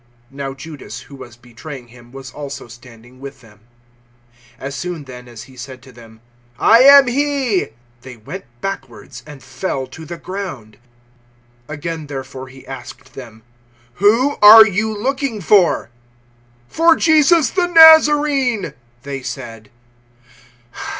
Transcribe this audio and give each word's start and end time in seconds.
(Now 0.31 0.55
Judas 0.55 1.01
who 1.01 1.15
was 1.15 1.35
betraying 1.37 1.89
Him 1.89 2.11
was 2.11 2.31
also 2.31 2.67
standing 2.67 3.19
with 3.19 3.41
them.) 3.41 3.59
018:006 4.57 4.57
As 4.61 4.75
soon 4.75 5.03
then 5.03 5.27
as 5.27 5.43
He 5.43 5.55
said 5.55 5.83
to 5.83 5.91
them, 5.91 6.21
"I 6.57 6.79
am 6.79 7.05
he," 7.05 7.67
they 8.01 8.17
went 8.17 8.45
backwards 8.61 9.21
and 9.27 9.43
fell 9.43 9.85
to 9.85 10.03
the 10.03 10.17
ground. 10.17 10.79
018:007 11.67 11.73
Again 11.75 12.07
therefore 12.07 12.47
He 12.47 12.65
asked 12.65 13.13
them, 13.13 13.43
"Who 14.01 14.37
are 14.41 14.65
you 14.65 14.91
looking 14.91 15.39
for?" 15.39 15.91
"For 16.67 16.95
Jesus 16.95 17.51
the 17.51 17.67
Nazarene," 17.67 18.73
they 19.03 19.21
said. 19.21 19.69